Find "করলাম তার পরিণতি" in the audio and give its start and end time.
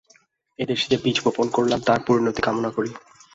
1.49-2.41